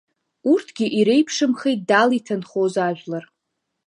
Урҭгьы 0.51 0.87
иреиԥшымхеит 0.99 1.79
Дал 1.89 2.09
иҭанхоз 2.19 2.73
ажәлар. 2.87 3.25